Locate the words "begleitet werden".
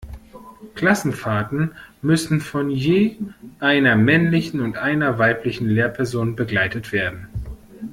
6.35-7.29